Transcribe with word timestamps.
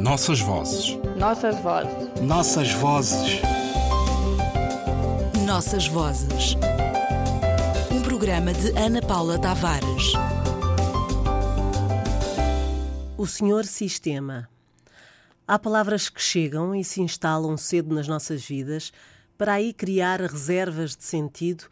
Nossas 0.00 0.40
vozes. 0.40 0.96
Nossas 1.18 1.60
vozes. 1.60 2.22
Nossas 2.22 2.72
vozes. 2.72 3.42
Nossas 5.46 5.86
vozes. 5.88 6.56
Um 7.92 8.00
programa 8.00 8.54
de 8.54 8.70
Ana 8.78 9.02
Paula 9.02 9.38
Tavares. 9.38 10.14
O 13.18 13.26
Senhor 13.26 13.66
Sistema. 13.66 14.48
Há 15.46 15.58
palavras 15.58 16.08
que 16.08 16.22
chegam 16.22 16.74
e 16.74 16.82
se 16.82 17.02
instalam 17.02 17.58
cedo 17.58 17.94
nas 17.94 18.08
nossas 18.08 18.42
vidas 18.42 18.94
para 19.36 19.52
aí 19.52 19.70
criar 19.70 20.22
reservas 20.22 20.96
de 20.96 21.04
sentido 21.04 21.64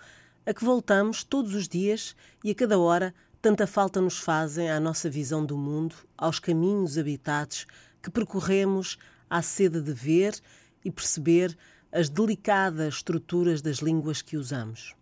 a 0.44 0.52
que 0.52 0.62
voltamos 0.62 1.24
todos 1.24 1.54
os 1.54 1.66
dias 1.66 2.14
e 2.44 2.50
a 2.50 2.54
cada 2.54 2.78
hora 2.78 3.14
tanta 3.40 3.66
falta 3.66 4.02
nos 4.02 4.18
fazem 4.18 4.70
à 4.70 4.78
nossa 4.78 5.08
visão 5.08 5.46
do 5.46 5.56
mundo, 5.56 5.94
aos 6.14 6.38
caminhos 6.38 6.98
habitados 6.98 7.66
que 8.08 8.14
percorremos 8.14 8.96
à 9.28 9.42
sede 9.42 9.82
de 9.82 9.92
ver 9.92 10.34
e 10.82 10.90
perceber 10.90 11.56
as 11.92 12.08
delicadas 12.08 12.94
estruturas 12.94 13.60
das 13.60 13.76
línguas 13.78 14.22
que 14.22 14.36
usamos. 14.36 14.94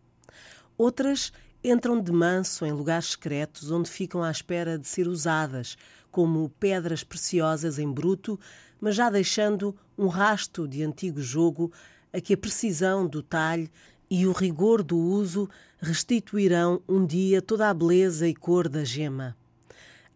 Outras 0.76 1.32
entram 1.62 2.00
de 2.00 2.10
manso 2.10 2.66
em 2.66 2.72
lugares 2.72 3.12
secretos 3.12 3.70
onde 3.70 3.88
ficam 3.88 4.22
à 4.22 4.30
espera 4.30 4.76
de 4.76 4.88
ser 4.88 5.06
usadas, 5.06 5.76
como 6.10 6.48
pedras 6.58 7.04
preciosas 7.04 7.78
em 7.78 7.90
bruto, 7.90 8.38
mas 8.80 8.96
já 8.96 9.08
deixando 9.08 9.74
um 9.96 10.08
rasto 10.08 10.66
de 10.66 10.82
antigo 10.82 11.20
jogo 11.20 11.72
a 12.12 12.20
que 12.20 12.34
a 12.34 12.36
precisão 12.36 13.06
do 13.06 13.22
talhe 13.22 13.70
e 14.10 14.26
o 14.26 14.32
rigor 14.32 14.82
do 14.82 14.98
uso 14.98 15.48
restituirão 15.78 16.82
um 16.88 17.06
dia 17.06 17.40
toda 17.40 17.70
a 17.70 17.74
beleza 17.74 18.26
e 18.26 18.34
cor 18.34 18.68
da 18.68 18.84
gema. 18.84 19.36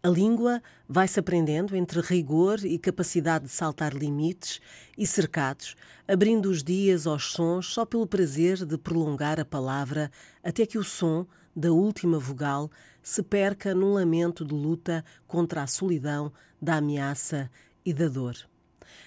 A 0.03 0.09
língua 0.09 0.63
vai-se 0.89 1.19
aprendendo 1.19 1.75
entre 1.75 2.01
rigor 2.01 2.65
e 2.65 2.79
capacidade 2.79 3.45
de 3.45 3.51
saltar 3.51 3.93
limites 3.93 4.59
e 4.97 5.05
cercados, 5.05 5.75
abrindo 6.07 6.47
os 6.47 6.63
dias 6.63 7.05
aos 7.05 7.31
sons 7.31 7.67
só 7.67 7.85
pelo 7.85 8.07
prazer 8.07 8.65
de 8.65 8.79
prolongar 8.79 9.39
a 9.39 9.45
palavra 9.45 10.09
até 10.43 10.65
que 10.65 10.79
o 10.79 10.83
som 10.83 11.27
da 11.55 11.71
última 11.71 12.17
vogal 12.17 12.71
se 13.03 13.21
perca 13.21 13.75
num 13.75 13.93
lamento 13.93 14.43
de 14.43 14.55
luta 14.55 15.05
contra 15.27 15.61
a 15.61 15.67
solidão, 15.67 16.33
da 16.59 16.77
ameaça 16.77 17.47
e 17.85 17.93
da 17.93 18.07
dor. 18.07 18.35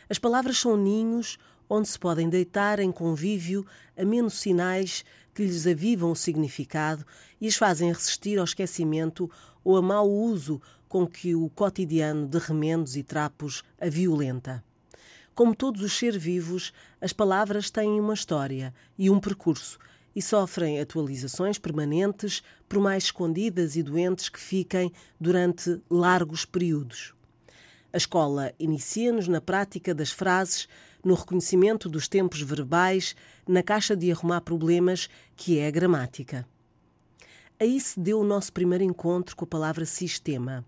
As 0.09 0.21
palavras 0.21 0.59
são 0.59 0.77
ninhos 0.77 1.39
onde 1.69 1.89
se 1.89 1.99
podem 1.99 2.29
deitar 2.29 2.79
em 2.79 2.93
convívio 2.93 3.67
a 3.99 4.05
menos 4.05 4.35
sinais 4.35 5.05
que 5.35 5.43
lhes 5.43 5.67
avivam 5.67 6.13
o 6.13 6.17
significado 6.17 7.05
e 7.41 7.49
as 7.49 7.57
fazem 7.57 7.93
resistir 7.93 8.39
ao 8.39 8.45
esquecimento 8.45 9.29
ou 9.65 9.77
a 9.77 9.83
mau 9.83 10.09
uso 10.09 10.61
com 10.95 11.09
que 11.09 11.35
o 11.35 11.51
cotidiano 11.51 12.25
de 12.25 12.39
remendos 12.39 12.97
e 12.97 13.03
trapos 13.03 13.65
a 13.81 13.89
violenta. 13.89 14.63
Como 15.35 15.53
todos 15.53 15.83
os 15.83 15.99
seres 15.99 16.23
vivos, 16.23 16.73
as 17.01 17.13
palavras 17.13 17.69
têm 17.69 17.99
uma 17.99 18.15
história 18.15 18.73
e 18.97 19.11
um 19.11 19.19
percurso 19.19 19.77
e 20.15 20.23
sofrem 20.23 20.79
atualizações 20.79 21.59
permanentes, 21.59 22.45
por 22.69 22.79
mais 22.79 23.07
escondidas 23.07 23.75
e 23.75 23.83
doentes 23.83 24.29
que 24.29 24.39
fiquem 24.39 24.93
durante 25.19 25.83
largos 25.91 26.45
períodos. 26.45 27.13
A 27.93 27.97
escola 27.97 28.55
inicia-nos 28.57 29.27
na 29.27 29.41
prática 29.41 29.93
das 29.93 30.13
frases 30.13 30.69
no 31.05 31.15
reconhecimento 31.15 31.89
dos 31.89 32.07
tempos 32.07 32.41
verbais, 32.41 33.17
na 33.49 33.65
caixa 33.65 33.97
de 33.97 34.13
arrumar 34.13 34.43
problemas, 34.43 35.09
que 35.35 35.59
é 35.59 35.67
a 35.67 35.73
gramática. 35.73 36.47
Aí 37.59 37.81
se 37.81 37.99
deu 37.99 38.21
o 38.21 38.25
nosso 38.25 38.53
primeiro 38.53 38.85
encontro 38.85 39.35
com 39.35 39.45
a 39.45 39.49
palavra 39.49 39.85
sistema. 39.85 40.65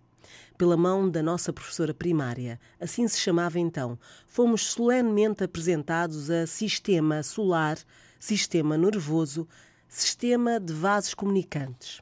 Pela 0.56 0.76
mão 0.76 1.08
da 1.08 1.22
nossa 1.22 1.52
professora 1.52 1.92
primária, 1.92 2.58
assim 2.80 3.06
se 3.06 3.18
chamava 3.18 3.58
então, 3.58 3.98
fomos 4.26 4.66
solenemente 4.66 5.44
apresentados 5.44 6.30
a 6.30 6.46
sistema 6.46 7.22
solar, 7.22 7.78
sistema 8.18 8.76
nervoso, 8.76 9.46
sistema 9.88 10.58
de 10.58 10.72
vasos 10.72 11.14
comunicantes. 11.14 12.00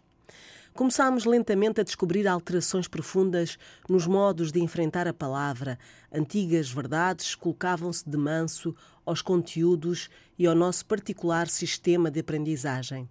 Começámos 0.74 1.24
lentamente 1.24 1.80
a 1.80 1.84
descobrir 1.84 2.26
alterações 2.26 2.88
profundas 2.88 3.56
nos 3.88 4.08
modos 4.08 4.50
de 4.50 4.60
enfrentar 4.60 5.06
a 5.06 5.14
palavra. 5.14 5.78
Antigas 6.12 6.68
verdades 6.68 7.36
colocavam-se 7.36 8.08
de 8.10 8.16
manso 8.16 8.74
aos 9.06 9.22
conteúdos 9.22 10.10
e 10.36 10.48
ao 10.48 10.54
nosso 10.56 10.84
particular 10.84 11.46
sistema 11.46 12.10
de 12.10 12.18
aprendizagem. 12.18 13.08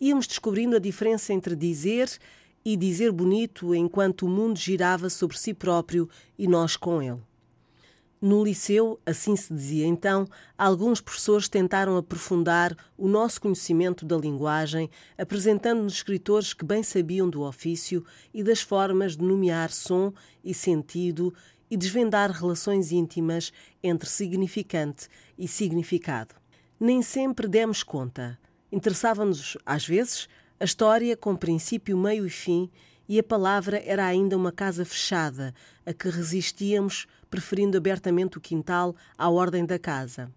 Íamos 0.00 0.26
descobrindo 0.26 0.74
a 0.74 0.80
diferença 0.80 1.32
entre 1.32 1.54
dizer 1.54 2.08
e 2.64 2.76
dizer 2.76 3.12
bonito 3.12 3.74
enquanto 3.74 4.26
o 4.26 4.28
mundo 4.28 4.58
girava 4.58 5.08
sobre 5.08 5.38
si 5.38 5.54
próprio 5.54 6.08
e 6.38 6.46
nós 6.46 6.76
com 6.76 7.02
ele. 7.02 7.20
No 8.20 8.42
liceu, 8.42 8.98
assim 9.06 9.36
se 9.36 9.54
dizia 9.54 9.86
então, 9.86 10.26
alguns 10.56 11.00
professores 11.00 11.48
tentaram 11.48 11.96
aprofundar 11.96 12.76
o 12.96 13.06
nosso 13.06 13.40
conhecimento 13.40 14.04
da 14.04 14.16
linguagem, 14.16 14.90
apresentando-nos 15.16 15.92
escritores 15.94 16.52
que 16.52 16.64
bem 16.64 16.82
sabiam 16.82 17.30
do 17.30 17.42
ofício 17.42 18.04
e 18.34 18.42
das 18.42 18.60
formas 18.60 19.16
de 19.16 19.22
nomear 19.22 19.70
som 19.70 20.12
e 20.42 20.52
sentido 20.52 21.32
e 21.70 21.76
desvendar 21.76 22.32
relações 22.32 22.90
íntimas 22.90 23.52
entre 23.80 24.08
significante 24.08 25.06
e 25.38 25.46
significado. 25.46 26.34
Nem 26.80 27.02
sempre 27.02 27.46
demos 27.46 27.84
conta. 27.84 28.36
Interessava-nos, 28.72 29.56
às 29.64 29.86
vezes, 29.86 30.28
a 30.60 30.64
história 30.64 31.16
com 31.16 31.36
princípio, 31.36 31.96
meio 31.96 32.26
e 32.26 32.30
fim 32.30 32.68
e 33.08 33.16
a 33.16 33.22
palavra 33.22 33.80
era 33.86 34.04
ainda 34.04 34.36
uma 34.36 34.50
casa 34.50 34.84
fechada, 34.84 35.54
a 35.86 35.92
que 35.94 36.08
resistíamos, 36.08 37.06
preferindo 37.30 37.78
abertamente 37.78 38.38
o 38.38 38.40
quintal 38.40 38.96
à 39.16 39.30
ordem 39.30 39.64
da 39.64 39.78
casa. 39.78 40.32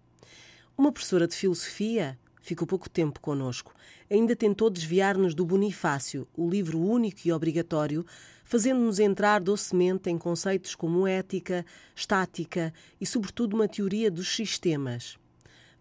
Uma 0.78 0.92
professora 0.92 1.26
de 1.26 1.34
filosofia, 1.34 2.16
ficou 2.40 2.68
pouco 2.68 2.88
tempo 2.88 3.18
conosco, 3.20 3.74
ainda 4.08 4.36
tentou 4.36 4.70
desviar-nos 4.70 5.34
do 5.34 5.44
Bonifácio, 5.44 6.28
o 6.36 6.48
livro 6.48 6.80
único 6.80 7.20
e 7.24 7.32
obrigatório, 7.32 8.06
fazendo-nos 8.44 9.00
entrar 9.00 9.40
docemente 9.40 10.08
em 10.08 10.16
conceitos 10.16 10.76
como 10.76 11.04
ética, 11.04 11.66
estática 11.96 12.72
e, 13.00 13.04
sobretudo, 13.04 13.54
uma 13.54 13.66
teoria 13.66 14.08
dos 14.08 14.28
sistemas 14.34 15.18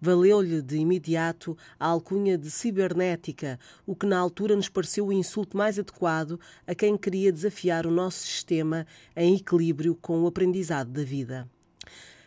valeu-lhe 0.01 0.61
de 0.61 0.77
imediato 0.77 1.55
a 1.79 1.85
alcunha 1.85 2.37
de 2.37 2.49
cibernética, 2.49 3.59
o 3.85 3.95
que 3.95 4.07
na 4.07 4.17
altura 4.17 4.55
nos 4.55 4.67
pareceu 4.67 5.07
o 5.07 5.13
insulto 5.13 5.55
mais 5.55 5.77
adequado 5.77 6.39
a 6.65 6.73
quem 6.73 6.97
queria 6.97 7.31
desafiar 7.31 7.85
o 7.85 7.91
nosso 7.91 8.19
sistema 8.19 8.87
em 9.15 9.35
equilíbrio 9.35 9.95
com 9.95 10.23
o 10.23 10.27
aprendizado 10.27 10.89
da 10.89 11.03
vida. 11.03 11.47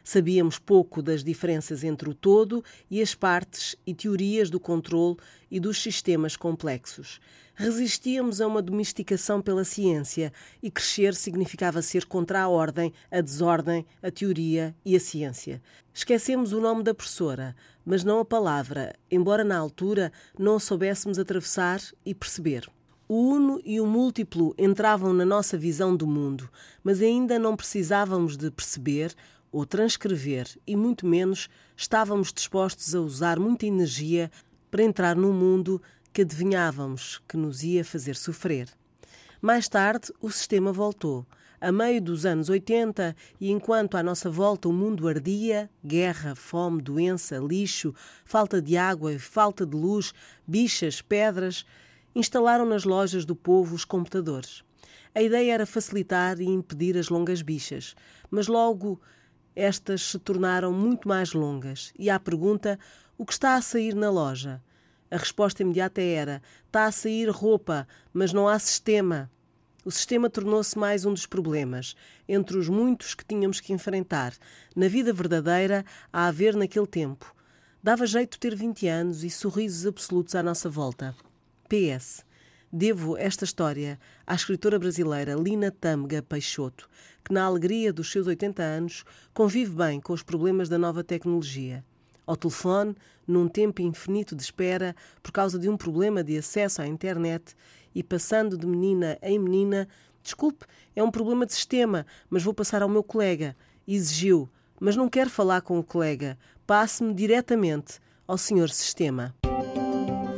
Sabíamos 0.07 0.59
pouco 0.59 1.01
das 1.01 1.25
diferenças 1.25 1.83
entre 1.83 2.11
o 2.11 2.15
todo 2.15 2.63
e 2.91 3.01
as 3.01 3.15
partes 3.15 3.75
e 3.87 3.95
teorias 3.95 4.51
do 4.51 4.61
controle 4.61 5.17
e 5.51 5.59
dos 5.59 5.83
sistemas 5.83 6.37
complexos. 6.37 7.19
Resistíamos 7.55 8.39
a 8.43 8.47
uma 8.47 8.61
domesticação 8.61 9.41
pela 9.41 9.65
ciência 9.65 10.31
e 10.63 10.71
crescer 10.71 11.15
significava 11.15 11.81
ser 11.81 12.05
contra 12.05 12.43
a 12.43 12.49
ordem, 12.49 12.93
a 13.11 13.23
desordem, 13.23 13.87
a 14.03 14.11
teoria 14.11 14.77
e 14.85 14.95
a 14.95 15.01
ciência. 15.01 15.63
Esquecemos 15.95 16.53
o 16.53 16.61
nome 16.61 16.83
da 16.83 16.93
professora, 16.93 17.57
mas 17.83 18.05
não 18.05 18.19
a 18.19 18.25
palavra, 18.27 18.95
embora 19.11 19.43
na 19.43 19.57
altura 19.57 20.13
não 20.39 20.57
a 20.57 20.61
soubéssemos 20.61 21.19
atravessar 21.19 21.81
e 22.05 22.15
perceber. 22.15 22.69
O 23.07 23.17
uno 23.17 23.61
e 23.65 23.81
o 23.81 23.87
múltiplo 23.87 24.55
entravam 24.59 25.13
na 25.13 25.25
nossa 25.25 25.57
visão 25.59 25.95
do 25.95 26.07
mundo, 26.07 26.49
mas 26.83 27.01
ainda 27.01 27.39
não 27.39 27.55
precisávamos 27.55 28.37
de 28.37 28.51
perceber 28.51 29.15
ou 29.55 29.65
transcrever, 29.65 30.49
e 30.67 30.75
muito 30.75 31.07
menos 31.07 31.49
estávamos 31.77 32.33
dispostos 32.33 32.93
a 32.93 33.01
usar 33.01 33.39
muita 33.39 33.65
energia 33.65 34.29
para 34.69 34.83
entrar 34.83 35.15
num 35.15 35.33
mundo 35.33 35.81
que 36.13 36.23
adivinhávamos 36.23 37.23
que 37.29 37.37
nos 37.37 37.63
ia 37.63 37.85
fazer 37.85 38.17
sofrer. 38.17 38.69
Mais 39.41 39.69
tarde, 39.69 40.13
o 40.21 40.29
sistema 40.29 40.73
voltou. 40.73 41.25
A 41.61 41.71
meio 41.71 42.03
dos 42.03 42.27
anos 42.27 42.49
80, 42.49 43.15
e 43.41 43.49
enquanto 43.49 43.97
à 43.97 44.03
nossa 44.03 44.29
volta 44.29 44.69
o 44.69 44.73
mundo 44.73 45.07
ardia 45.07 45.71
guerra, 45.87 46.35
fome, 46.35 46.83
doença, 46.83 47.39
lixo, 47.39 47.95
falta 48.25 48.61
de 48.61 48.77
água 48.77 49.13
e 49.13 49.21
falta 49.21 49.65
de 49.65 49.77
luz, 49.77 50.13
bichas, 50.45 51.01
pedras 51.01 51.65
instalaram 52.13 52.67
nas 52.67 52.83
lojas 52.83 53.25
do 53.25 53.37
povo 53.37 53.77
os 53.77 53.85
computadores. 53.85 54.65
A 55.15 55.23
ideia 55.23 55.55
era 55.55 55.65
facilitar 55.65 56.41
e 56.41 56.45
impedir 56.45 56.99
as 56.99 57.09
longas 57.09 57.41
bichas, 57.41 57.95
mas 58.29 58.49
logo 58.49 59.01
estas 59.55 60.03
se 60.03 60.19
tornaram 60.19 60.73
muito 60.73 61.09
mais 61.09 61.33
longas. 61.33 61.93
E 61.99 62.11
à 62.11 62.19
pergunta: 62.19 62.79
o 63.17 63.25
que 63.25 63.33
está 63.33 63.55
a 63.55 63.63
sair 63.63 63.95
na 63.95 64.11
loja? 64.11 64.63
A 65.11 65.17
resposta 65.17 65.63
imediata 65.63 66.01
era: 66.01 66.43
está 66.67 66.87
a 66.87 66.93
sair 66.93 67.29
roupa, 67.29 67.87
mas 68.13 68.33
não 68.33 68.49
há 68.49 68.59
sistema. 68.59 69.31
O 69.85 69.91
sistema 69.91 70.31
tornou-se 70.31 70.79
mais 70.79 71.05
um 71.05 71.13
dos 71.13 71.27
problemas, 71.27 71.95
entre 72.27 72.57
os 72.57 72.69
muitos 72.69 73.15
que 73.15 73.25
tínhamos 73.25 73.61
que 73.61 73.73
enfrentar, 73.73 74.33
na 74.75 74.89
vida 74.89 75.13
verdadeira, 75.13 75.85
a 76.11 76.27
haver 76.27 76.57
naquele 76.57 76.87
tempo. 76.87 77.35
Dava 77.83 78.07
jeito 78.07 78.39
ter 78.39 78.57
20 78.57 78.89
anos 78.89 79.23
e 79.25 79.29
sorrisos 79.29 79.87
absolutos 79.87 80.35
à 80.35 80.43
nossa 80.43 80.71
volta. 80.71 81.15
PS. 81.69 82.25
Devo 82.77 83.17
esta 83.17 83.45
história 83.45 84.01
à 84.27 84.35
escritora 84.35 84.81
brasileira 84.81 85.37
Lina 85.37 85.71
Tâmega 85.71 86.21
Peixoto, 86.21 86.91
que, 87.23 87.33
na 87.33 87.45
alegria 87.45 87.93
dos 87.93 88.11
seus 88.11 88.27
80 88.27 88.61
anos, 88.61 89.05
convive 89.33 89.77
bem 89.77 90.01
com 90.01 90.13
os 90.13 90.25
problemas 90.25 90.69
da 90.69 90.77
nova 90.77 91.05
tecnologia. 91.05 91.85
Ao 92.27 92.35
telefone, 92.35 92.97
num 93.29 93.47
tempo 93.47 93.81
infinito 93.81 94.35
de 94.35 94.43
espera 94.43 94.97
por 95.23 95.31
causa 95.31 95.57
de 95.57 95.69
um 95.69 95.77
problema 95.77 96.25
de 96.25 96.37
acesso 96.37 96.83
à 96.83 96.87
internet 96.89 97.55
e 97.95 98.03
passando 98.03 98.59
de 98.59 98.67
menina 98.67 99.17
em 99.23 99.39
menina, 99.39 99.87
desculpe, 100.21 100.67
é 100.97 101.03
um 101.05 101.13
problema 101.13 101.47
de 101.47 101.53
sistema, 101.53 102.05
mas 102.29 102.43
vou 102.43 102.53
passar 102.53 102.83
ao 102.83 102.89
meu 102.89 103.05
colega. 103.05 103.55
Exigiu, 103.87 104.51
mas 104.81 104.97
não 104.97 105.09
quero 105.09 105.31
falar 105.31 105.61
com 105.61 105.79
o 105.79 105.85
colega. 105.85 106.37
Passe-me 106.67 107.15
diretamente 107.15 108.01
ao 108.27 108.37
senhor 108.37 108.69
sistema. 108.69 109.33